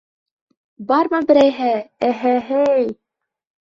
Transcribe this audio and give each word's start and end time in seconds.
Бармы 0.93 1.21
берәйһе, 1.33 1.71
эһе-һей! 2.11 2.95